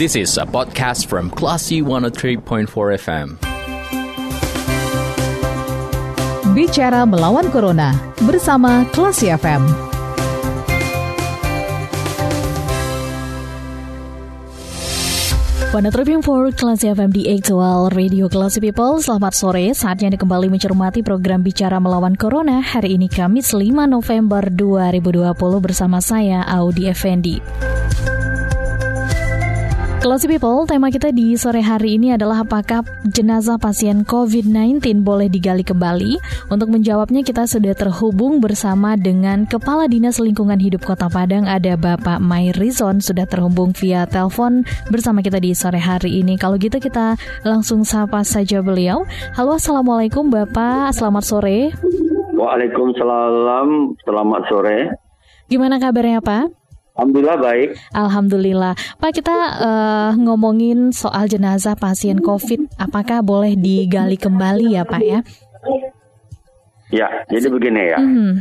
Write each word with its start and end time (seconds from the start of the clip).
This 0.00 0.16
is 0.16 0.40
a 0.40 0.48
podcast 0.48 1.12
from 1.12 1.28
Classy 1.28 1.84
103.4 1.84 2.40
FM. 2.72 3.36
Bicara 6.56 7.04
melawan 7.04 7.52
Corona 7.52 7.92
bersama 8.24 8.88
Classy 8.96 9.28
FM. 9.28 9.60
Pada 15.68 15.92
Trivium 15.92 16.24
for 16.24 16.48
Classy 16.56 16.88
FM 16.88 17.12
di 17.12 17.28
Actual 17.28 17.92
Radio 17.92 18.32
Classy 18.32 18.64
People 18.64 19.04
Selamat 19.04 19.36
sore, 19.36 19.76
saatnya 19.76 20.08
Anda 20.08 20.18
kembali 20.24 20.48
mencermati 20.48 21.04
program 21.04 21.44
Bicara 21.44 21.76
Melawan 21.76 22.16
Corona 22.16 22.64
Hari 22.64 22.96
ini 22.96 23.12
Kamis 23.12 23.52
5 23.52 23.68
November 23.84 24.48
2020 24.48 25.60
bersama 25.60 26.00
saya 26.00 26.40
Audi 26.48 26.88
Effendi 26.88 27.44
Classy 30.00 30.32
People, 30.32 30.64
tema 30.64 30.88
kita 30.88 31.12
di 31.12 31.36
sore 31.36 31.60
hari 31.60 32.00
ini 32.00 32.16
adalah 32.16 32.40
apakah 32.40 32.80
jenazah 33.04 33.60
pasien 33.60 34.00
COVID-19 34.08 35.04
boleh 35.04 35.28
digali 35.28 35.60
kembali? 35.60 36.16
Untuk 36.48 36.72
menjawabnya 36.72 37.20
kita 37.20 37.44
sudah 37.44 37.76
terhubung 37.76 38.40
bersama 38.40 38.96
dengan 38.96 39.44
Kepala 39.44 39.92
Dinas 39.92 40.16
Lingkungan 40.16 40.56
Hidup 40.56 40.88
Kota 40.88 41.12
Padang 41.12 41.44
ada 41.44 41.76
Bapak 41.76 42.16
Rizon 42.56 43.04
sudah 43.04 43.28
terhubung 43.28 43.76
via 43.76 44.08
telepon 44.08 44.64
bersama 44.88 45.20
kita 45.20 45.36
di 45.36 45.52
sore 45.52 45.76
hari 45.76 46.24
ini. 46.24 46.40
Kalau 46.40 46.56
gitu 46.56 46.80
kita 46.80 47.20
langsung 47.44 47.84
sapa 47.84 48.24
saja 48.24 48.64
beliau. 48.64 49.04
Halo 49.36 49.60
Assalamualaikum 49.60 50.32
Bapak, 50.32 50.96
selamat 50.96 51.28
sore. 51.28 51.76
Waalaikumsalam, 52.40 54.00
selamat 54.00 54.42
sore. 54.48 54.96
Gimana 55.52 55.76
kabarnya 55.76 56.24
Pak? 56.24 56.59
Alhamdulillah 56.98 57.38
baik. 57.38 57.68
Alhamdulillah. 57.94 58.72
Pak, 58.98 59.10
kita 59.14 59.32
uh, 59.62 60.10
ngomongin 60.18 60.90
soal 60.90 61.30
jenazah 61.30 61.78
pasien 61.78 62.18
COVID. 62.20 62.76
Apakah 62.76 63.22
boleh 63.22 63.54
digali 63.56 64.18
kembali 64.18 64.76
ya 64.76 64.82
Pak 64.84 65.02
ya? 65.02 65.20
Ya, 66.90 67.08
jadi 67.30 67.46
begini 67.48 67.82
ya. 67.94 67.98
Mm. 68.02 68.32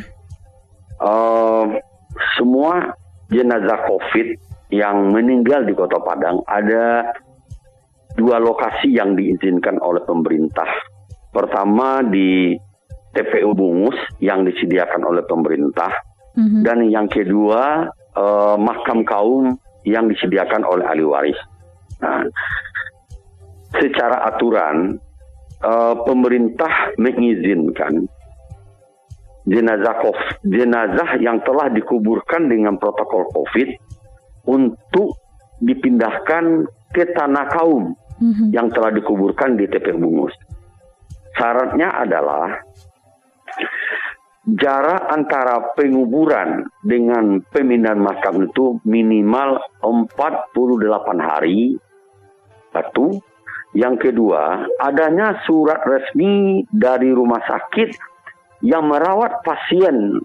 Uh, 0.99 1.63
semua 2.35 2.97
jenazah 3.29 3.85
COVID 3.85 4.27
yang 4.73 5.13
meninggal 5.13 5.63
di 5.65 5.73
Kota 5.77 6.01
Padang 6.01 6.41
ada 6.49 7.13
dua 8.17 8.41
lokasi 8.41 8.91
yang 8.91 9.13
diizinkan 9.13 9.77
oleh 9.79 10.01
pemerintah. 10.03 10.67
Pertama 11.29 12.01
di 12.01 12.57
TPU 13.13 13.53
Bungus 13.53 13.97
yang 14.21 14.45
disediakan 14.45 15.01
oleh 15.05 15.23
pemerintah, 15.25 15.93
mm 16.33 16.45
-hmm. 16.45 16.61
dan 16.65 16.77
yang 16.89 17.07
kedua 17.09 17.89
uh, 18.15 18.55
mahkam 18.57 19.05
kaum 19.05 19.57
yang 19.83 20.09
disediakan 20.09 20.65
oleh 20.65 20.85
ahli 20.85 21.03
waris. 21.05 21.39
Nah, 21.99 22.23
secara 23.75 24.25
aturan 24.29 24.97
uh, 25.61 25.95
pemerintah 26.07 26.95
mengizinkan 26.97 28.07
jenazah 29.49 29.95
COVID, 30.03 30.29
jenazah 30.45 31.09
yang 31.17 31.41
telah 31.41 31.73
dikuburkan 31.73 32.47
dengan 32.49 32.77
protokol 32.77 33.27
COVID 33.33 33.69
untuk 34.45 35.17
dipindahkan 35.59 36.69
ke 36.93 37.03
tanah 37.13 37.45
kaum 37.53 37.93
mm-hmm. 38.21 38.49
yang 38.53 38.69
telah 38.71 38.93
dikuburkan 38.93 39.57
di 39.57 39.65
TPU 39.67 39.99
Bungus. 39.99 40.33
Syaratnya 41.35 41.93
adalah 41.93 42.61
jarak 44.47 45.03
antara 45.11 45.75
penguburan 45.75 46.63
dengan 46.79 47.43
pemindahan 47.51 47.99
makam 47.99 48.47
itu 48.47 48.79
minimal 48.87 49.59
48 49.83 51.19
hari. 51.19 51.75
Satu. 52.71 53.19
Yang 53.69 54.09
kedua, 54.09 54.65
adanya 54.81 55.45
surat 55.45 55.85
resmi 55.85 56.65
dari 56.73 57.13
rumah 57.13 57.37
sakit 57.45 57.93
yang 58.65 58.89
merawat 58.89 59.45
pasien 59.45 60.17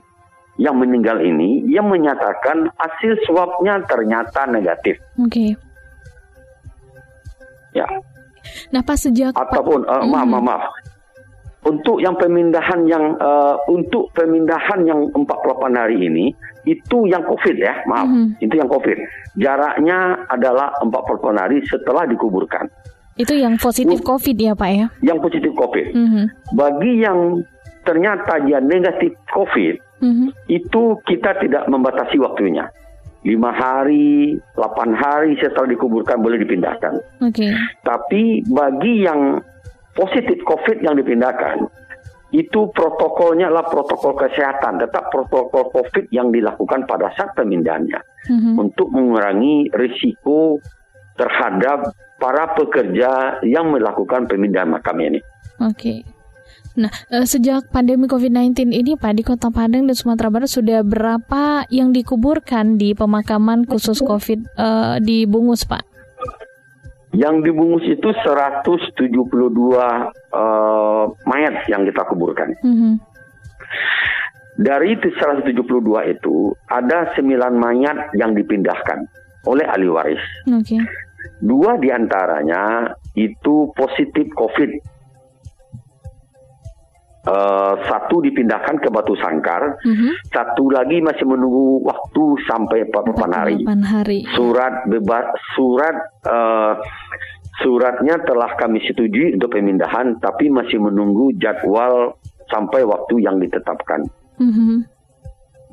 yang 0.56 0.80
meninggal 0.80 1.20
ini 1.20 1.60
yang 1.68 1.92
menyatakan 1.92 2.72
hasil 2.72 3.20
swabnya 3.28 3.84
ternyata 3.84 4.48
negatif. 4.48 4.96
Oke. 5.20 5.28
Okay. 5.28 5.50
Ya. 7.76 7.84
Nah, 8.72 8.80
pas 8.80 8.96
sejak 8.96 9.36
ataupun 9.36 9.84
uh, 9.92 10.08
maaf, 10.08 10.24
maaf, 10.24 10.40
maaf 10.40 10.64
untuk 11.64 11.96
yang 11.96 12.12
pemindahan 12.20 12.84
yang 12.84 13.16
uh, 13.16 13.56
untuk 13.72 14.12
pemindahan 14.12 14.84
yang 14.84 15.00
48 15.16 15.24
hari 15.72 15.96
ini 15.96 16.36
itu 16.68 17.08
yang 17.08 17.24
COVID 17.24 17.56
ya, 17.56 17.84
maaf, 17.88 18.08
mm-hmm. 18.08 18.44
itu 18.44 18.54
yang 18.56 18.68
COVID. 18.68 18.98
Jaraknya 19.40 20.28
adalah 20.28 20.76
48 20.84 21.40
hari 21.40 21.58
setelah 21.64 22.04
dikuburkan. 22.04 22.68
Itu 23.16 23.32
yang 23.32 23.56
positif 23.56 24.00
U- 24.00 24.06
COVID 24.16 24.36
ya 24.36 24.52
Pak 24.52 24.70
ya? 24.76 24.86
Yang 25.00 25.18
positif 25.24 25.50
COVID. 25.56 25.86
Mm-hmm. 25.96 26.24
Bagi 26.52 26.92
yang 27.00 27.18
ternyata 27.84 28.44
dia 28.44 28.60
negatif 28.60 29.16
COVID, 29.32 30.04
mm-hmm. 30.04 30.28
itu 30.52 30.82
kita 31.08 31.40
tidak 31.40 31.64
membatasi 31.68 32.20
waktunya. 32.20 32.68
Lima 33.24 33.56
hari, 33.56 34.36
8 34.52 35.00
hari 35.00 35.40
setelah 35.40 35.64
dikuburkan 35.64 36.20
boleh 36.20 36.44
dipindahkan. 36.44 37.24
Oke. 37.24 37.48
Okay. 37.48 37.52
Tapi 37.80 38.44
bagi 38.44 39.00
yang 39.00 39.40
positif 39.94 40.42
COVID 40.42 40.82
yang 40.82 40.98
dipindahkan, 40.98 41.64
itu 42.34 42.66
protokolnya 42.74 43.46
adalah 43.46 43.70
protokol 43.70 44.18
kesehatan, 44.18 44.82
tetap 44.82 45.06
protokol 45.14 45.70
COVID 45.70 46.10
yang 46.10 46.34
dilakukan 46.34 46.82
pada 46.84 47.14
saat 47.14 47.30
pemindahannya 47.38 48.02
mm-hmm. 48.26 48.54
untuk 48.58 48.90
mengurangi 48.90 49.70
risiko 49.70 50.58
terhadap 51.14 51.94
para 52.18 52.50
pekerja 52.58 53.38
yang 53.46 53.70
melakukan 53.70 54.26
pemindahan 54.26 54.66
makam 54.66 54.98
ini. 54.98 55.22
Oke. 55.62 55.70
Okay. 55.78 55.98
Nah, 56.74 56.90
eh, 57.06 57.22
sejak 57.22 57.70
pandemi 57.70 58.10
COVID-19 58.10 58.74
ini 58.74 58.98
Pak 58.98 59.14
di 59.14 59.22
Kota 59.22 59.46
Padang 59.54 59.86
dan 59.86 59.94
Sumatera 59.94 60.26
Barat 60.26 60.50
sudah 60.50 60.82
berapa 60.82 61.70
yang 61.70 61.94
dikuburkan 61.94 62.74
di 62.74 62.98
pemakaman 62.98 63.62
khusus 63.62 64.02
COVID 64.02 64.58
uh, 64.58 64.98
di 64.98 65.22
Bungus, 65.22 65.62
Pak? 65.62 65.93
Yang 67.14 67.50
dibungkus 67.50 67.86
itu 67.86 68.10
172 68.10 69.06
uh, 70.34 71.04
mayat 71.30 71.54
yang 71.70 71.86
kita 71.86 72.02
kuburkan. 72.10 72.58
Mm 72.66 72.74
-hmm. 72.74 72.94
Dari 74.54 74.94
itu 74.94 75.10
172 75.10 75.62
itu 76.14 76.54
ada 76.70 77.10
9 77.14 77.26
mayat 77.58 78.14
yang 78.14 78.38
dipindahkan 78.38 79.06
oleh 79.50 79.66
ahli 79.66 79.86
waris. 79.90 80.22
Okay. 80.46 80.78
Dua 81.42 81.74
di 81.82 81.90
antaranya 81.90 82.94
itu 83.18 83.70
positif 83.74 84.30
COVID 84.38 84.93
Uh, 87.24 87.80
satu 87.88 88.20
dipindahkan 88.20 88.84
ke 88.84 88.92
Batu 88.92 89.16
Sangkar, 89.16 89.80
mm-hmm. 89.80 90.28
satu 90.28 90.68
lagi 90.68 91.00
masih 91.00 91.24
menunggu 91.24 91.80
waktu 91.80 92.24
sampai 92.44 92.84
48 92.92 93.32
hari. 93.32 93.56
hari. 93.64 94.18
Surat 94.36 94.84
bebas, 94.84 95.32
surat 95.56 95.96
uh, 96.28 96.76
suratnya 97.64 98.20
telah 98.28 98.52
kami 98.60 98.84
setujui 98.84 99.40
untuk 99.40 99.56
pemindahan, 99.56 100.20
tapi 100.20 100.52
masih 100.52 100.76
menunggu 100.84 101.32
jadwal 101.40 102.12
sampai 102.52 102.84
waktu 102.84 103.24
yang 103.24 103.40
ditetapkan. 103.40 104.04
Mm-hmm. 104.36 104.78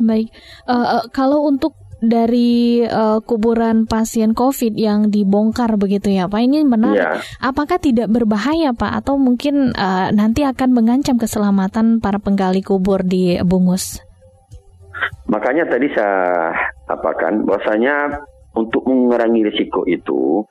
Baik, 0.07 0.31
uh, 0.71 1.03
uh, 1.03 1.03
kalau 1.11 1.51
untuk 1.51 1.75
dari 2.01 2.81
uh, 2.81 3.21
kuburan 3.21 3.85
pasien 3.85 4.33
COVID 4.33 4.73
yang 4.73 5.13
dibongkar 5.13 5.77
begitu 5.77 6.09
ya 6.09 6.25
Pak. 6.25 6.41
Ini 6.41 6.65
menarik. 6.65 6.97
Ya. 6.97 7.21
Apakah 7.37 7.77
tidak 7.77 8.09
berbahaya 8.09 8.73
Pak 8.73 9.05
atau 9.05 9.21
mungkin 9.21 9.77
uh, 9.77 10.09
nanti 10.09 10.41
akan 10.41 10.73
mengancam 10.73 11.21
keselamatan 11.21 12.01
para 12.01 12.17
penggali 12.17 12.65
kubur 12.65 13.05
di 13.05 13.37
Bungus? 13.45 14.01
Makanya 15.29 15.69
tadi 15.69 15.87
saya 15.93 16.51
apakan 16.89 17.45
bahwasanya 17.47 18.25
untuk 18.51 18.83
mengurangi 18.83 19.47
risiko 19.47 19.87
itu 19.87 20.43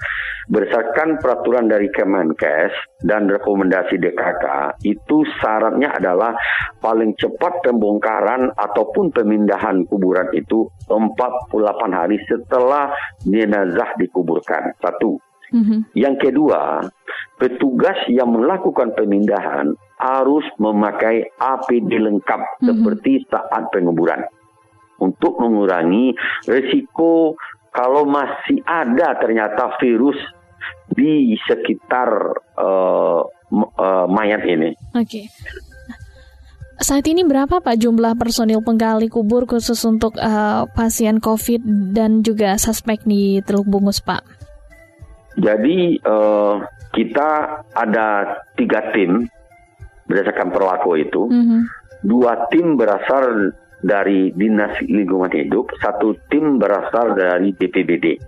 berdasarkan 0.48 1.20
peraturan 1.20 1.68
dari 1.68 1.92
Kemenkes 1.92 2.72
dan 3.04 3.28
rekomendasi 3.28 4.00
DKK 4.00 4.44
itu 4.88 5.22
syaratnya 5.38 5.94
adalah 5.94 6.32
paling 6.80 7.12
cepat 7.20 7.60
pembongkaran 7.62 8.50
ataupun 8.56 9.12
pemindahan 9.12 9.84
kuburan 9.86 10.32
itu 10.32 10.66
48 10.88 11.54
hari 11.92 12.18
setelah 12.26 12.90
jenazah 13.22 13.94
dikuburkan. 14.00 14.74
Satu. 14.80 15.20
Mm-hmm. 15.50 15.80
Yang 15.98 16.16
kedua, 16.30 16.78
petugas 17.36 17.98
yang 18.06 18.30
melakukan 18.30 18.94
pemindahan 18.94 19.74
harus 19.98 20.46
memakai 20.62 21.26
APD 21.36 21.90
lengkap 21.98 22.40
mm-hmm. 22.40 22.66
seperti 22.70 23.12
saat 23.26 23.66
penguburan 23.74 24.22
untuk 25.00 25.40
mengurangi 25.40 26.14
risiko 26.46 27.34
kalau 27.70 28.06
masih 28.06 28.62
ada 28.66 29.14
ternyata 29.18 29.78
virus 29.78 30.18
di 30.90 31.38
sekitar 31.46 32.10
uh, 32.58 33.22
uh, 33.50 34.06
mayat 34.10 34.42
ini. 34.46 34.74
Oke. 34.94 35.06
Okay. 35.06 35.24
Saat 36.80 37.04
ini 37.12 37.28
berapa 37.28 37.60
Pak 37.60 37.76
jumlah 37.76 38.16
personil 38.16 38.64
penggali 38.64 39.12
kubur 39.12 39.44
khusus 39.44 39.76
untuk 39.84 40.16
uh, 40.16 40.64
pasien 40.72 41.20
COVID 41.20 41.92
dan 41.92 42.24
juga 42.24 42.56
suspek 42.56 43.04
di 43.04 43.44
Teluk 43.44 43.68
Bungus 43.68 44.00
Pak? 44.00 44.24
Jadi 45.36 46.00
uh, 46.00 46.64
kita 46.96 47.28
ada 47.76 48.40
tiga 48.56 48.96
tim 48.96 49.28
berdasarkan 50.08 50.48
perlaku 50.50 50.98
itu. 50.98 51.28
Mm 51.28 51.44
-hmm. 51.44 51.60
Dua 52.00 52.48
tim 52.48 52.80
berasal 52.80 53.52
dari 53.80 54.32
Dinas 54.36 54.76
Lingkungan 54.84 55.32
Hidup, 55.32 55.72
satu 55.80 56.16
tim 56.28 56.60
berasal 56.60 57.16
dari 57.16 57.52
BPBD. 57.56 58.06
Mm 58.16 58.20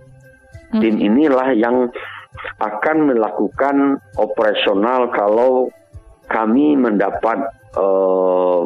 -hmm. 0.73 0.81
Tim 0.81 0.95
inilah 0.97 1.49
yang 1.53 1.89
akan 2.57 2.97
melakukan 3.13 4.01
operasional 4.17 5.13
kalau 5.13 5.69
kami 6.25 6.73
mendapat 6.73 7.45
uh, 7.77 8.65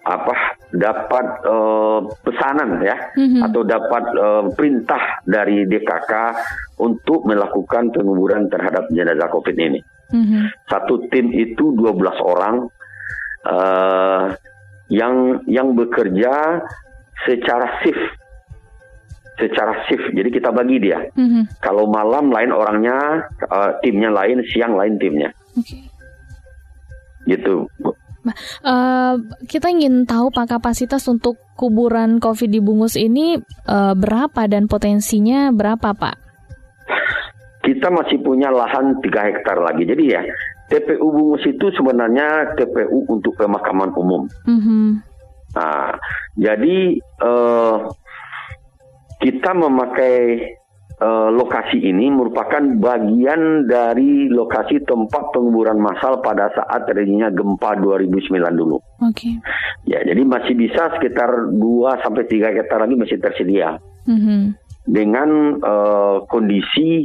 apa 0.00 0.34
dapat 0.70 1.26
uh, 1.44 2.00
pesanan 2.24 2.80
ya 2.80 2.96
mm-hmm. 3.18 3.42
atau 3.50 3.62
dapat 3.66 4.04
uh, 4.16 4.44
perintah 4.54 5.20
dari 5.26 5.66
DKK 5.66 6.12
untuk 6.80 7.26
melakukan 7.26 7.90
penguburan 7.92 8.48
terhadap 8.48 8.88
jenazah 8.94 9.28
COVID 9.28 9.56
ini. 9.58 9.80
Mm-hmm. 10.10 10.42
Satu 10.66 11.06
tim 11.10 11.30
itu 11.34 11.74
12 11.74 12.00
orang 12.22 12.56
uh, 13.46 14.24
yang 14.90 15.40
yang 15.46 15.72
bekerja 15.72 16.60
secara 17.24 17.80
shift 17.80 18.20
secara 19.40 19.72
shift. 19.88 20.12
Jadi 20.12 20.28
kita 20.28 20.52
bagi 20.52 20.76
dia. 20.76 21.00
Mm-hmm. 21.16 21.64
Kalau 21.64 21.88
malam 21.88 22.28
lain 22.28 22.52
orangnya, 22.52 23.24
uh, 23.48 23.72
timnya 23.80 24.12
lain, 24.12 24.44
siang 24.44 24.76
lain 24.76 25.00
timnya. 25.00 25.32
Okay. 25.56 25.88
Gitu. 27.24 27.64
Uh, 28.60 29.16
kita 29.48 29.72
ingin 29.72 30.04
tahu 30.04 30.28
Pak 30.28 30.60
kapasitas 30.60 31.08
untuk 31.08 31.40
kuburan 31.56 32.20
COVID 32.20 32.52
di 32.52 32.60
Bungus 32.60 33.00
ini 33.00 33.40
uh, 33.64 33.96
berapa 33.96 34.44
dan 34.44 34.68
potensinya 34.68 35.48
berapa 35.48 35.96
Pak? 35.96 36.16
Kita 37.64 37.88
masih 37.88 38.20
punya 38.20 38.52
lahan 38.52 39.00
3 39.00 39.08
hektar 39.08 39.56
lagi. 39.56 39.88
Jadi 39.88 40.04
ya 40.04 40.20
TPU 40.70 41.10
Bungus 41.10 41.42
itu 41.44 41.74
sebenarnya 41.74 42.54
TPU 42.54 43.02
untuk 43.10 43.34
pemakaman 43.34 43.90
umum. 43.98 44.30
Mm 44.46 44.60
-hmm. 44.62 44.86
Nah, 45.50 45.98
jadi 46.38 46.94
uh, 47.26 47.90
kita 49.18 49.50
memakai 49.50 50.46
uh, 51.02 51.28
lokasi 51.34 51.82
ini 51.82 52.06
merupakan 52.12 52.62
bagian 52.78 53.66
dari 53.66 54.30
lokasi 54.30 54.86
tempat 54.86 55.34
penguburan 55.34 55.82
massal 55.82 56.22
pada 56.22 56.54
saat 56.54 56.86
terjadinya 56.86 57.34
gempa 57.34 57.74
2009 57.82 58.30
dulu. 58.54 58.78
Oke. 59.02 59.10
Okay. 59.10 59.34
Ya, 59.90 60.06
jadi 60.06 60.22
masih 60.22 60.54
bisa 60.54 60.94
sekitar 60.94 61.50
2 61.50 62.04
sampai 62.06 62.30
3 62.30 62.54
hektar 62.54 62.78
lagi 62.78 62.94
masih 62.94 63.18
tersedia. 63.18 63.82
Mm 64.06 64.18
-hmm. 64.22 64.40
Dengan 64.86 65.60
uh, 65.60 66.24
kondisi 66.30 67.04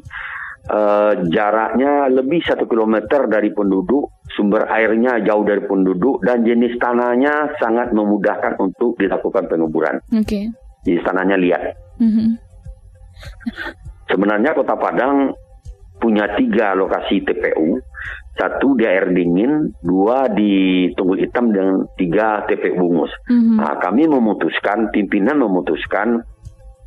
uh, 0.69 1.13
jaraknya 1.29 2.09
lebih 2.09 2.41
satu 2.45 2.65
kilometer 2.65 3.29
dari 3.29 3.53
penduduk, 3.53 4.23
sumber 4.33 4.69
airnya 4.69 5.21
jauh 5.21 5.45
dari 5.45 5.61
penduduk, 5.65 6.21
dan 6.25 6.41
jenis 6.45 6.77
tanahnya 6.81 7.55
sangat 7.61 7.93
memudahkan 7.93 8.57
untuk 8.61 8.97
dilakukan 8.97 9.49
penguburan. 9.49 10.01
Oke. 10.13 10.25
Okay. 10.25 10.45
Jenis 10.85 11.05
tanahnya 11.05 11.37
liat. 11.37 11.63
Mm 11.97 12.11
-hmm. 12.11 12.29
Sebenarnya 14.05 14.53
Kota 14.53 14.77
Padang 14.77 15.33
punya 15.97 16.29
tiga 16.37 16.75
lokasi 16.77 17.23
TPU, 17.25 17.79
satu 18.35 18.75
di 18.75 18.83
air 18.83 19.09
dingin, 19.15 19.71
dua 19.79 20.27
di 20.27 20.85
Tunggul 20.93 21.23
Hitam, 21.23 21.55
dan 21.55 21.87
tiga 21.95 22.43
TPU 22.45 22.75
Bungus. 22.77 23.11
Mm-hmm. 23.31 23.57
Nah, 23.57 23.79
kami 23.79 24.05
memutuskan, 24.11 24.91
pimpinan 24.91 25.39
memutuskan 25.39 26.21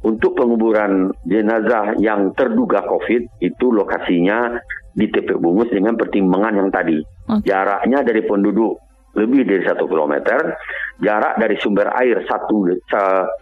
untuk 0.07 0.39
penguburan 0.39 1.11
jenazah 1.27 1.99
yang 1.99 2.31
terduga 2.39 2.87
COVID 2.87 3.43
itu 3.43 3.67
lokasinya 3.75 4.55
di 4.95 5.11
TPU 5.11 5.43
Bungus 5.43 5.71
dengan 5.71 5.99
pertimbangan 5.99 6.55
yang 6.55 6.71
tadi. 6.71 6.99
Okay. 7.03 7.51
Jaraknya 7.51 8.07
dari 8.07 8.23
penduduk 8.23 8.79
lebih 9.19 9.43
dari 9.43 9.63
satu 9.67 9.91
kilometer, 9.91 10.55
jarak 11.03 11.43
dari 11.43 11.59
sumber 11.59 11.91
air 11.99 12.23
satu 12.27 12.71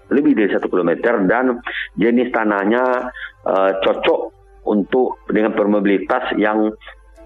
lebih 0.08 0.32
dari 0.32 0.50
satu 0.53 0.73
kilometer 0.73 1.20
dan 1.29 1.61
jenis 2.00 2.32
tanahnya 2.32 3.12
uh, 3.44 3.70
cocok 3.85 4.20
untuk 4.67 5.20
dengan 5.29 5.52
permeabilitas 5.52 6.32
yang 6.41 6.73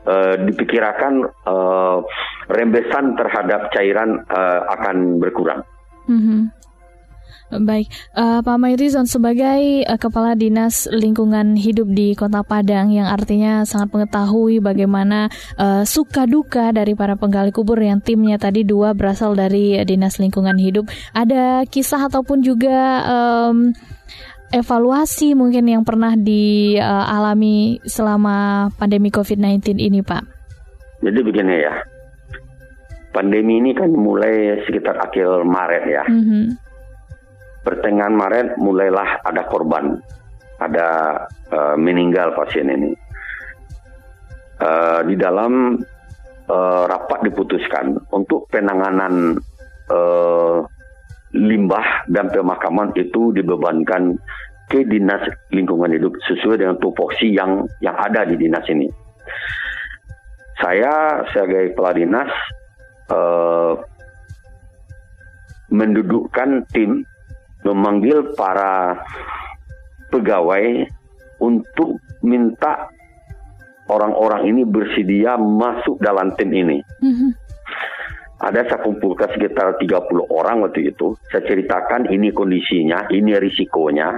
uh, 0.07 0.35
dipikirkan 0.43 1.23
uh, 1.47 2.03
rembesan 2.51 3.15
terhadap 3.15 3.71
cairan 3.71 4.27
uh, 4.27 4.67
akan 4.75 5.23
berkurang. 5.23 5.63
Mm 6.11 6.21
-hmm. 6.21 6.41
Baik, 7.51 7.91
uh, 8.15 8.47
Pak 8.47 8.59
Mairizon 8.63 9.11
sebagai 9.11 9.83
uh, 9.83 9.99
Kepala 9.99 10.39
Dinas 10.39 10.87
Lingkungan 10.87 11.59
Hidup 11.59 11.91
di 11.91 12.15
Kota 12.15 12.47
Padang 12.47 12.95
yang 12.95 13.11
artinya 13.11 13.67
sangat 13.67 13.91
mengetahui 13.91 14.63
bagaimana 14.63 15.27
uh, 15.59 15.83
suka 15.83 16.31
duka 16.31 16.71
dari 16.71 16.95
para 16.95 17.19
penggali 17.19 17.51
kubur 17.51 17.83
yang 17.83 17.99
timnya 17.99 18.39
tadi 18.39 18.63
dua 18.63 18.95
berasal 18.95 19.35
dari 19.35 19.83
Dinas 19.83 20.23
Lingkungan 20.23 20.63
Hidup. 20.63 20.95
Ada 21.11 21.67
kisah 21.67 22.07
ataupun 22.07 22.39
juga 22.47 23.03
um, 23.11 23.75
evaluasi 24.55 25.35
mungkin 25.35 25.67
yang 25.67 25.83
pernah 25.83 26.15
dialami 26.15 27.83
selama 27.83 28.71
pandemi 28.79 29.11
COVID-19 29.11 29.75
ini, 29.75 30.07
Pak? 30.07 30.23
Jadi 31.03 31.19
begini 31.19 31.67
ya, 31.67 31.83
pandemi 33.11 33.59
ini 33.59 33.75
kan 33.75 33.91
mulai 33.91 34.63
sekitar 34.71 35.03
akhir 35.03 35.43
Maret 35.43 35.85
ya. 35.91 36.07
Mm 36.07 36.23
-hmm 36.23 36.70
pertengahan 37.65 38.15
Maret 38.17 38.49
mulailah 38.57 39.25
ada 39.25 39.43
korban, 39.49 40.01
ada 40.61 40.89
uh, 41.53 41.77
meninggal 41.77 42.33
pasien 42.37 42.69
ini. 42.69 42.91
Uh, 44.61 45.01
di 45.09 45.17
dalam 45.17 45.81
uh, 46.53 46.83
rapat 46.85 47.25
diputuskan 47.25 47.97
untuk 48.13 48.45
penanganan 48.53 49.41
uh, 49.89 50.61
limbah 51.33 52.05
dan 52.11 52.29
pemakaman 52.29 52.93
itu 52.99 53.33
dibebankan 53.33 54.21
ke 54.71 54.85
dinas 54.87 55.25
lingkungan 55.51 55.91
hidup 55.91 56.15
sesuai 56.29 56.63
dengan 56.63 56.77
tupoksi 56.79 57.33
yang 57.33 57.67
yang 57.83 57.97
ada 57.97 58.29
di 58.29 58.37
dinas 58.39 58.63
ini. 58.71 58.87
Saya 60.61 61.25
sebagai 61.33 61.73
kepala 61.73 61.97
dinas 61.97 62.31
uh, 63.09 63.75
mendudukkan 65.73 66.69
tim 66.75 67.07
memanggil 67.65 68.33
para 68.37 69.05
pegawai 70.11 70.89
untuk 71.41 72.01
minta 72.21 72.91
orang-orang 73.91 74.55
ini 74.55 74.63
bersedia 74.63 75.35
masuk 75.37 75.99
dalam 75.99 76.35
tim 76.39 76.51
ini. 76.55 76.79
Mm-hmm. 77.03 77.31
Ada 78.41 78.73
saya 78.73 78.81
kumpulkan 78.81 79.37
sekitar 79.37 79.77
30 79.77 80.09
orang 80.33 80.65
waktu 80.65 80.97
itu. 80.97 81.13
Saya 81.29 81.45
ceritakan 81.45 82.09
ini 82.09 82.33
kondisinya, 82.33 83.05
ini 83.13 83.37
risikonya. 83.37 84.17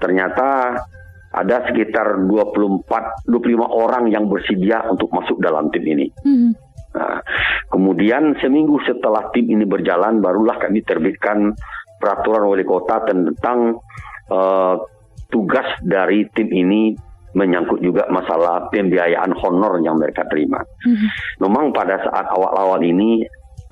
Ternyata 0.00 0.78
ada 1.28 1.56
sekitar 1.68 2.24
24, 2.24 3.28
25 3.28 3.28
orang 3.68 4.08
yang 4.08 4.32
bersedia 4.32 4.88
untuk 4.88 5.12
masuk 5.12 5.36
dalam 5.44 5.68
tim 5.68 5.84
ini. 5.84 6.08
Mm-hmm. 6.24 6.52
Nah, 6.88 7.20
kemudian 7.68 8.32
seminggu 8.40 8.80
setelah 8.88 9.28
tim 9.36 9.44
ini 9.44 9.68
berjalan, 9.68 10.24
barulah 10.24 10.56
kami 10.56 10.80
terbitkan 10.80 11.52
peraturan 11.98 12.46
wali 12.46 12.64
kota 12.64 13.04
tentang 13.04 13.78
uh, 14.30 14.74
tugas 15.28 15.68
dari 15.84 16.24
tim 16.32 16.48
ini 16.48 16.96
menyangkut 17.36 17.84
juga 17.84 18.08
masalah 18.08 18.72
pembiayaan 18.72 19.36
honor 19.36 19.78
yang 19.84 20.00
mereka 20.00 20.24
terima. 20.32 20.64
Mm-hmm. 20.64 21.08
Memang 21.44 21.76
pada 21.76 22.00
saat 22.00 22.26
awal-awal 22.32 22.80
ini 22.80 23.22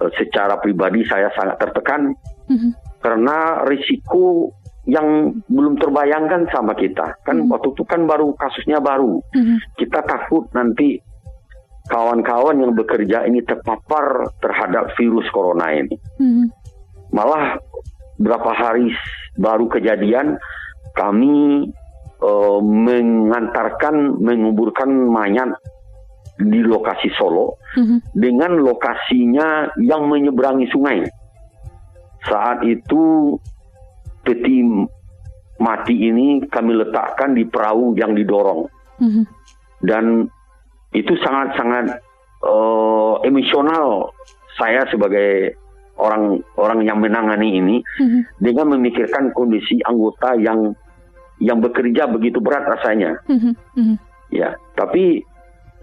uh, 0.03 0.11
secara 0.21 0.61
pribadi 0.61 1.03
saya 1.09 1.33
sangat 1.33 1.57
tertekan 1.65 2.13
mm-hmm. 2.53 2.71
karena 3.01 3.65
risiko 3.65 4.53
yang 4.87 5.41
belum 5.49 5.81
terbayangkan 5.81 6.47
sama 6.53 6.77
kita. 6.77 7.17
Kan 7.25 7.43
mm-hmm. 7.43 7.53
waktu 7.53 7.69
itu 7.73 7.83
kan 7.89 8.05
baru 8.05 8.37
kasusnya 8.37 8.79
baru. 8.79 9.19
Mm-hmm. 9.33 9.59
Kita 9.81 10.05
takut 10.05 10.47
nanti 10.53 11.01
kawan-kawan 11.87 12.61
yang 12.61 12.73
bekerja 12.75 13.25
ini 13.25 13.41
terpapar 13.47 14.37
terhadap 14.43 14.93
virus 15.01 15.27
corona 15.33 15.73
ini. 15.73 15.97
Mm-hmm. 16.21 16.47
Malah 17.15 17.57
berapa 18.17 18.51
hari 18.53 18.93
baru 19.37 19.69
kejadian 19.69 20.41
kami 20.97 21.69
uh, 22.25 22.59
mengantarkan 22.65 24.17
menguburkan 24.21 24.89
mayat 25.13 25.53
di 26.37 26.61
lokasi 26.61 27.09
Solo 27.17 27.57
mm-hmm. 27.77 27.99
dengan 28.13 28.61
lokasinya 28.61 29.73
yang 29.81 30.09
menyeberangi 30.09 30.69
sungai. 30.69 31.05
Saat 32.29 32.65
itu 32.65 33.37
peti 34.25 34.65
mati 35.57 35.95
ini 35.97 36.45
kami 36.49 36.77
letakkan 36.77 37.33
di 37.33 37.49
perahu 37.49 37.97
yang 37.97 38.13
didorong 38.13 38.69
mm-hmm. 39.01 39.25
dan 39.89 40.29
itu 40.93 41.17
sangat-sangat 41.25 41.97
uh, 42.45 43.17
emosional 43.25 44.13
saya 44.61 44.85
sebagai 44.93 45.57
orang 45.97 46.45
orang 46.61 46.85
yang 46.85 47.01
menangani 47.01 47.57
ini 47.57 47.77
mm-hmm. 47.81 48.23
dengan 48.41 48.77
memikirkan 48.77 49.33
kondisi 49.33 49.81
anggota 49.85 50.37
yang 50.37 50.77
yang 51.41 51.61
bekerja 51.61 52.09
begitu 52.09 52.41
berat 52.41 52.65
rasanya. 52.65 53.21
Mm 53.29 53.53
-hmm. 53.53 53.97
Ya, 54.33 54.57
tapi 54.73 55.21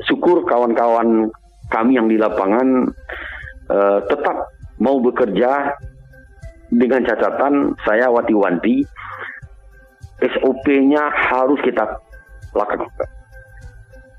syukur 0.09 0.43
kawan-kawan 0.49 1.29
kami 1.69 1.95
yang 1.97 2.09
di 2.09 2.17
lapangan 2.17 2.89
uh, 3.69 3.99
tetap 4.09 4.49
mau 4.81 4.97
bekerja 4.97 5.77
dengan 6.73 7.05
catatan 7.05 7.77
saya 7.85 8.09
wanti-wanti 8.09 8.81
SOP-nya 10.23 11.13
harus 11.13 11.61
kita 11.61 11.85
lakukan. 12.57 12.89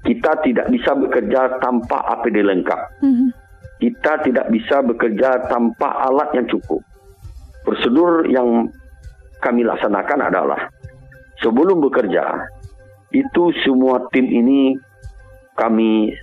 Kita 0.04 0.36
tidak 0.44 0.66
bisa 0.68 0.92
bekerja 0.94 1.58
tanpa 1.58 1.98
APD 2.14 2.44
lengkap. 2.44 2.80
Mm-hmm. 3.02 3.28
Kita 3.84 4.24
tidak 4.24 4.48
bisa 4.48 4.80
bekerja 4.80 5.44
tanpa 5.52 6.08
alat 6.08 6.32
yang 6.32 6.48
cukup. 6.48 6.80
Prosedur 7.68 8.24
yang 8.32 8.72
kami 9.44 9.60
laksanakan 9.60 10.32
adalah 10.32 10.72
sebelum 11.44 11.84
bekerja 11.84 12.48
itu 13.12 13.52
semua 13.60 14.08
tim 14.08 14.24
ini 14.24 14.72
kami 15.60 16.16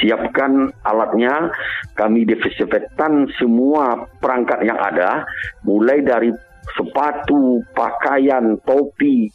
siapkan 0.00 0.72
alatnya, 0.82 1.52
kami 1.94 2.24
desinfektan 2.24 3.28
semua 3.36 4.08
perangkat 4.18 4.64
yang 4.64 4.80
ada, 4.80 5.22
mulai 5.62 6.00
dari 6.00 6.32
sepatu, 6.74 7.62
pakaian, 7.76 8.56
topi, 8.64 9.30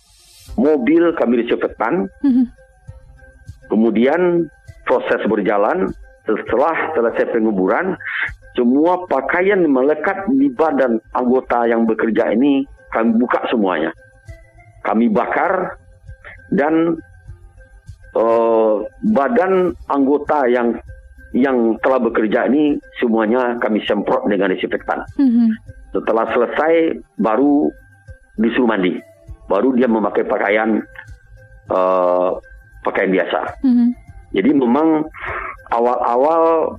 mobil 0.59 1.13
kami 1.15 1.45
disinfektan. 1.45 2.09
Mm-hmm. 2.25 2.45
Kemudian 3.69 4.49
proses 4.83 5.21
berjalan 5.29 5.93
setelah 6.29 6.93
selesai 6.93 7.33
penguburan, 7.33 7.97
semua 8.53 9.05
pakaian 9.07 9.61
melekat 9.65 10.29
di 10.29 10.51
badan 10.53 10.99
anggota 11.15 11.65
yang 11.65 11.87
bekerja 11.89 12.33
ini 12.33 12.65
kami 12.93 13.15
buka 13.17 13.45
semuanya. 13.49 13.93
Kami 14.85 15.11
bakar 15.11 15.77
dan 16.49 16.97
uh, 18.17 18.83
badan 19.13 19.73
anggota 19.89 20.49
yang 20.49 20.77
yang 21.29 21.77
telah 21.85 22.01
bekerja 22.01 22.49
ini 22.49 22.81
semuanya 22.97 23.53
kami 23.61 23.85
semprot 23.85 24.25
dengan 24.25 24.49
disinfektan. 24.49 25.05
Mm-hmm. 25.21 25.47
Setelah 25.93 26.25
selesai 26.33 26.97
baru 27.21 27.69
disuruh 28.41 28.65
mandi, 28.65 28.97
baru 29.45 29.77
dia 29.77 29.85
memakai 29.85 30.25
pakaian 30.25 30.81
uh, 31.69 32.33
pakaian 32.81 33.13
biasa. 33.13 33.61
Mm-hmm. 33.61 33.89
Jadi 34.29 34.49
memang 34.57 35.05
awal-awal 35.73 36.75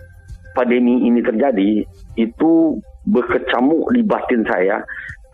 pandemi 0.54 1.06
ini 1.06 1.22
terjadi 1.22 1.86
itu 2.18 2.76
berkecamuk 3.06 3.90
di 3.94 4.02
batin 4.04 4.42
saya 4.44 4.82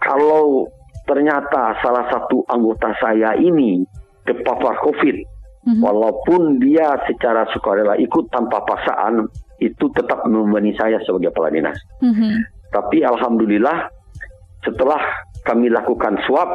kalau 0.01 0.69
ternyata 1.09 1.77
salah 1.81 2.05
satu 2.13 2.45
anggota 2.53 2.93
saya 3.01 3.35
ini 3.39 3.83
terpapar 4.27 4.77
COVID 4.83 5.37
hmm 5.67 5.83
Walaupun 5.83 6.63
dia 6.63 6.95
secara 7.11 7.43
sukarela 7.51 7.99
ikut 7.99 8.31
tanpa 8.31 8.63
paksaan, 8.63 9.27
itu 9.59 9.91
tetap 9.99 10.23
membebani 10.23 10.71
saya 10.79 11.03
sebagai 11.03 11.35
kepala 11.35 11.51
dinas. 11.51 11.75
Mm-hmm. 11.99 12.33
Tapi 12.71 13.03
alhamdulillah 13.03 13.91
setelah 14.63 15.03
kami 15.43 15.67
lakukan 15.67 16.23
swab 16.23 16.55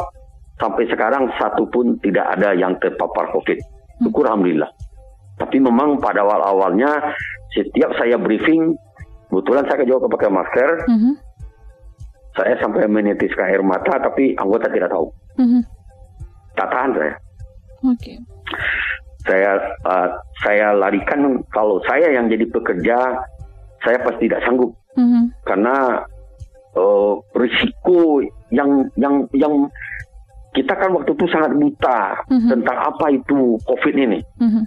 sampai 0.64 0.88
sekarang 0.88 1.28
satu 1.36 1.68
pun 1.68 2.00
tidak 2.00 2.24
ada 2.40 2.56
yang 2.56 2.78
terpapar 2.80 3.28
COVID. 3.36 3.60
Mm-hmm. 3.60 4.04
Syukur 4.08 4.24
alhamdulillah. 4.32 4.72
Tapi 5.42 5.58
memang 5.58 5.98
pada 5.98 6.22
awal-awalnya 6.22 7.18
setiap 7.58 7.90
saya 7.98 8.16
briefing, 8.22 8.78
kebetulan 9.34 9.66
saya 9.66 9.84
jawab 9.90 10.06
pakai 10.14 10.30
masker. 10.30 10.70
Mm-hmm. 10.86 11.14
Saya 12.32 12.56
sampai 12.64 12.88
menitiskan 12.88 13.50
air 13.50 13.60
mata, 13.66 13.98
tapi 14.00 14.38
anggota 14.38 14.70
tidak 14.72 14.94
tahu. 14.94 15.10
Mm-hmm. 15.42 15.62
Tak 16.56 16.68
tahan 16.70 16.92
saya. 16.94 17.14
Oke. 17.82 17.98
Okay 17.98 18.18
saya 19.26 19.54
uh, 19.86 20.10
saya 20.42 20.74
larikan 20.74 21.42
kalau 21.54 21.78
saya 21.86 22.10
yang 22.10 22.26
jadi 22.30 22.46
pekerja 22.50 22.98
saya 23.82 23.98
pasti 24.02 24.26
tidak 24.30 24.42
sanggup 24.46 24.74
mm-hmm. 24.98 25.30
karena 25.46 26.02
uh, 26.78 27.22
risiko 27.38 28.22
yang 28.50 28.90
yang 28.98 29.26
yang 29.38 29.54
kita 30.52 30.74
kan 30.76 30.92
waktu 30.92 31.14
itu 31.16 31.26
sangat 31.30 31.54
buta 31.56 32.00
mm-hmm. 32.28 32.50
tentang 32.50 32.78
apa 32.78 33.06
itu 33.14 33.56
COVID 33.64 33.96
ini. 33.96 34.20
Mm-hmm. 34.42 34.64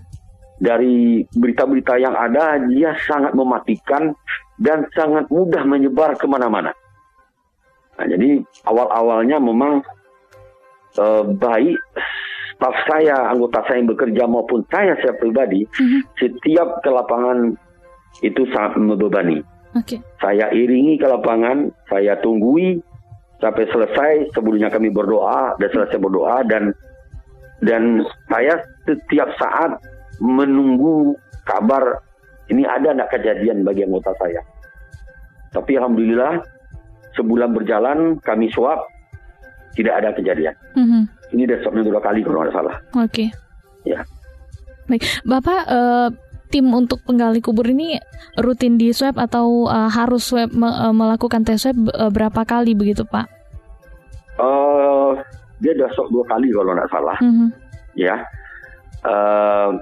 Dari 0.64 1.20
berita-berita 1.36 2.00
yang 2.00 2.16
ada, 2.16 2.56
dia 2.64 2.96
sangat 3.04 3.36
mematikan 3.36 4.16
dan 4.56 4.88
sangat 4.96 5.28
mudah 5.28 5.60
menyebar 5.68 6.16
ke 6.16 6.24
mana-mana. 6.24 6.72
Nah, 8.00 8.06
jadi 8.08 8.40
awal-awalnya 8.64 9.36
memang 9.38 9.84
uh, 10.96 11.24
baik 11.36 11.76
staf 12.54 12.74
saya, 12.88 13.28
anggota 13.28 13.60
saya 13.68 13.82
yang 13.82 13.90
bekerja 13.92 14.24
maupun 14.24 14.64
saya 14.72 14.96
saya 15.04 15.12
pribadi, 15.20 15.68
mm-hmm. 15.68 16.00
setiap 16.16 16.80
ke 16.80 16.90
lapangan 16.90 17.52
itu 18.22 18.46
sangat 18.54 18.80
membebani. 18.80 19.42
Okay. 19.74 19.98
Saya 20.22 20.54
iringi 20.54 20.96
ke 20.96 21.06
lapangan, 21.06 21.68
saya 21.90 22.14
tunggui 22.22 22.78
sampai 23.42 23.64
selesai. 23.68 24.12
Sebelumnya 24.32 24.70
kami 24.70 24.94
berdoa 24.94 25.58
dan 25.58 25.68
selesai 25.74 25.98
berdoa 25.98 26.46
dan 26.46 26.70
dan 27.60 28.06
saya 28.30 28.54
setiap 28.86 29.34
saat 29.34 29.82
menunggu 30.22 31.16
kabar 31.46 32.02
ini 32.52 32.62
ada 32.68 32.92
tidak 32.92 33.08
kejadian 33.14 33.64
bagi 33.64 33.84
anggota 33.88 34.12
saya. 34.20 34.42
Tapi 35.54 35.78
alhamdulillah 35.78 36.42
sebulan 37.14 37.50
berjalan 37.54 37.98
kami 38.20 38.50
swab 38.50 38.82
tidak 39.74 39.94
ada 40.02 40.10
kejadian. 40.14 40.54
Mm-hmm. 40.74 41.02
Ini 41.34 41.42
sudah 41.46 41.58
swabnya 41.62 41.82
dua 41.86 42.00
kali 42.02 42.20
kalau 42.22 42.42
tidak 42.42 42.54
salah. 42.54 42.76
Oke. 42.98 43.10
Okay. 43.10 43.28
Ya. 43.84 44.00
Baik, 44.84 45.02
Bapak 45.24 45.60
uh, 45.66 46.08
tim 46.52 46.68
untuk 46.70 47.00
penggali 47.02 47.40
kubur 47.40 47.64
ini 47.66 47.98
rutin 48.38 48.76
di 48.76 48.92
swab 48.92 49.16
atau 49.16 49.66
uh, 49.66 49.88
harus 49.88 50.22
swab 50.28 50.52
me 50.52 50.68
uh, 50.68 50.92
melakukan 50.92 51.42
tes 51.42 51.64
swab 51.64 51.76
uh, 51.90 52.12
berapa 52.12 52.44
kali 52.44 52.76
begitu 52.76 53.02
Pak? 53.08 53.26
Uh, 54.36 55.16
dia 55.58 55.72
sudah 55.74 55.90
swab 55.96 56.08
dua 56.12 56.24
kali 56.28 56.52
kalau 56.52 56.76
tidak 56.76 56.90
salah. 56.92 57.18
Mm-hmm. 57.22 57.48
Ya. 57.96 58.16
Uh, 59.04 59.80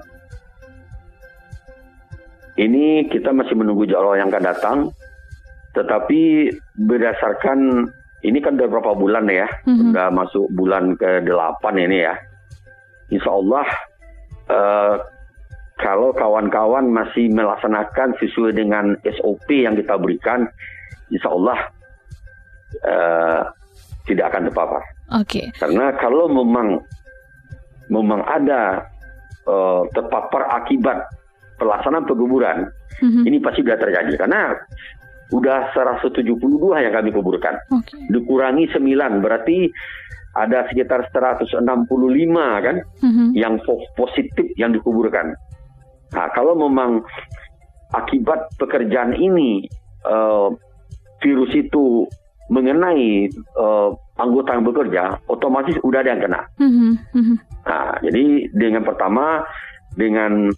ini 2.57 3.09
kita 3.09 3.33
masih 3.33 3.57
menunggu 3.57 3.89
jadwal 3.89 4.13
yang 4.13 4.29
akan 4.29 4.45
datang, 4.45 4.77
tetapi 5.73 6.53
berdasarkan 6.77 7.89
ini 8.23 8.37
kan 8.39 8.55
udah 8.55 8.69
berapa 8.69 8.93
bulan 8.93 9.25
ya, 9.27 9.49
mm-hmm. 9.65 9.91
udah 9.91 10.07
masuk 10.13 10.45
bulan 10.53 10.93
ke 10.95 11.25
delapan 11.25 11.75
ini 11.81 11.97
ya. 12.05 12.15
Insya 13.09 13.29
Allah 13.33 13.67
uh, 14.47 14.95
kalau 15.81 16.13
kawan-kawan 16.13 16.87
masih 16.93 17.33
melaksanakan 17.33 18.15
sesuai 18.21 18.53
dengan 18.53 18.95
SOP 19.01 19.49
yang 19.65 19.73
kita 19.73 19.97
berikan, 19.97 20.45
Insya 21.09 21.33
Allah 21.33 21.59
uh, 22.85 23.41
tidak 24.05 24.29
akan 24.29 24.41
terpapar. 24.47 24.81
Oke. 25.19 25.25
Okay. 25.25 25.45
Karena 25.57 25.91
kalau 25.97 26.29
memang 26.29 26.79
memang 27.91 28.21
ada 28.23 28.87
uh, 29.49 29.83
terpapar 29.91 30.47
akibat 30.63 31.03
pelaksanaan 31.57 32.05
penguburan, 32.05 32.69
mm-hmm. 33.01 33.23
ini 33.27 33.37
pasti 33.41 33.61
sudah 33.65 33.79
terjadi. 33.79 34.13
Karena 34.17 34.53
udah 35.33 35.73
172 35.73 36.29
yang 36.77 36.93
kami 36.93 37.09
kuburkan. 37.09 37.57
Okay. 37.71 37.99
Dikurangi 38.13 38.69
9 38.69 39.23
berarti 39.23 39.71
ada 40.33 40.65
sekitar 40.69 41.09
165 41.13 41.61
kan 41.61 42.75
mm-hmm. 42.81 43.27
yang 43.37 43.61
positif 43.97 44.45
yang 44.57 44.73
dikuburkan. 44.73 45.37
Nah, 46.13 46.27
kalau 46.37 46.53
memang 46.57 47.01
akibat 47.93 48.49
pekerjaan 48.57 49.17
ini 49.17 49.65
uh, 50.05 50.53
virus 51.21 51.53
itu 51.53 52.05
mengenai 52.49 53.29
uh, 53.57 53.89
anggota 54.21 54.57
yang 54.57 54.65
bekerja, 54.65 55.03
otomatis 55.29 55.77
udah 55.81 56.01
ada 56.01 56.11
yang 56.13 56.21
kena. 56.21 56.41
Mm-hmm. 56.61 57.35
Nah, 57.65 57.93
jadi 58.03 58.25
dengan 58.53 58.83
pertama 58.85 59.41
dengan 59.93 60.49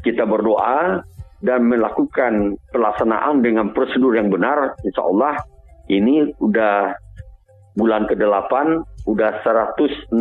kita 0.00 0.24
berdoa 0.24 1.04
dan 1.40 1.60
melakukan 1.68 2.60
pelaksanaan 2.72 3.40
dengan 3.40 3.72
prosedur 3.72 4.12
yang 4.12 4.28
benar, 4.28 4.76
insya 4.84 5.02
Allah 5.04 5.40
ini 5.88 6.30
udah 6.38 6.92
bulan 7.74 8.04
ke-8, 8.06 8.52
udah 9.08 9.30
165 9.42 10.12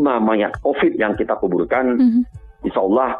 mayat 0.00 0.52
COVID 0.64 0.92
yang 0.96 1.12
kita 1.14 1.36
kuburkan. 1.36 2.00
Mm 2.00 2.08
-hmm. 2.08 2.22
Insya 2.64 2.80
Allah 2.82 3.10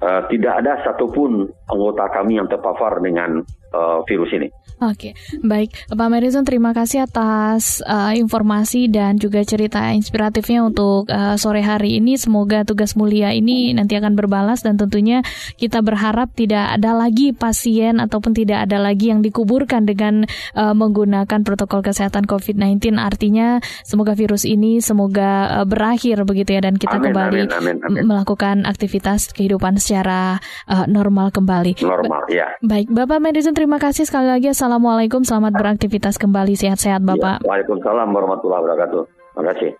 uh, 0.00 0.22
tidak 0.30 0.64
ada 0.64 0.80
satupun 0.86 1.50
anggota 1.70 2.10
kami 2.10 2.42
yang 2.42 2.50
terpapar 2.50 2.98
dengan 2.98 3.46
uh, 3.74 4.02
virus 4.06 4.30
ini. 4.34 4.48
Oke, 4.80 5.12
baik 5.44 5.92
Pak 5.92 6.08
Madison 6.08 6.40
terima 6.40 6.72
kasih 6.72 7.04
atas 7.04 7.84
uh, 7.84 8.16
informasi 8.16 8.88
dan 8.88 9.20
juga 9.20 9.44
cerita 9.44 9.92
inspiratifnya 9.92 10.64
untuk 10.64 11.04
uh, 11.12 11.36
sore 11.36 11.60
hari 11.60 12.00
ini. 12.00 12.16
Semoga 12.16 12.64
tugas 12.64 12.96
mulia 12.96 13.28
ini 13.36 13.76
nanti 13.76 14.00
akan 14.00 14.16
berbalas 14.16 14.64
dan 14.64 14.80
tentunya 14.80 15.20
kita 15.60 15.84
berharap 15.84 16.32
tidak 16.32 16.80
ada 16.80 16.96
lagi 16.96 17.36
pasien 17.36 18.00
ataupun 18.00 18.32
tidak 18.32 18.64
ada 18.64 18.80
lagi 18.80 19.12
yang 19.12 19.20
dikuburkan 19.20 19.84
dengan 19.84 20.24
uh, 20.56 20.72
menggunakan 20.72 21.44
protokol 21.44 21.84
kesehatan 21.84 22.24
COVID-19. 22.24 22.96
Artinya 22.96 23.60
semoga 23.84 24.16
virus 24.16 24.48
ini 24.48 24.80
semoga 24.80 25.60
uh, 25.60 25.66
berakhir 25.68 26.24
begitu 26.24 26.56
ya 26.56 26.64
dan 26.64 26.80
kita 26.80 26.96
amin, 26.96 27.04
kembali 27.12 27.40
amin, 27.52 27.52
amin, 27.52 27.76
amin. 27.84 28.02
melakukan 28.08 28.64
aktivitas 28.64 29.36
kehidupan 29.36 29.76
secara 29.76 30.40
uh, 30.72 30.88
normal 30.88 31.28
kembali. 31.60 31.72
Normal, 31.84 32.22
ba 32.26 32.32
ya. 32.32 32.46
Baik, 32.64 32.86
Bapak 32.90 33.18
Madison 33.20 33.54
terima 33.54 33.76
kasih 33.76 34.04
sekali 34.08 34.28
lagi. 34.28 34.48
Assalamualaikum, 34.50 35.22
selamat 35.22 35.52
beraktivitas 35.56 36.16
kembali. 36.16 36.56
Sehat-sehat 36.56 37.04
Bapak. 37.04 37.44
Ya, 37.44 37.46
Waalaikumsalam 37.46 38.08
warahmatullahi 38.10 38.60
wabarakatuh. 38.64 39.02
Terima 39.06 39.44
kasih. 39.52 39.70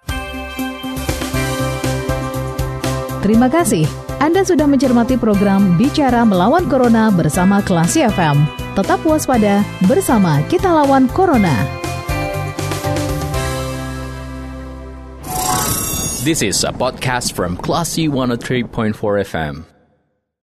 Terima 3.20 3.48
kasih. 3.52 3.84
Anda 4.20 4.44
sudah 4.44 4.64
mencermati 4.68 5.16
program 5.20 5.76
Bicara 5.76 6.24
Melawan 6.24 6.68
Corona 6.68 7.12
bersama 7.12 7.60
Klasi 7.64 8.04
FM. 8.04 8.44
Tetap 8.76 9.00
waspada, 9.04 9.64
bersama 9.88 10.40
kita 10.48 10.68
lawan 10.68 11.08
Corona. 11.12 11.52
This 16.20 16.44
is 16.44 16.68
a 16.68 16.72
podcast 16.72 17.32
from 17.32 17.56
Classy 17.56 18.08
103.4 18.08 18.92
FM. 19.24 19.79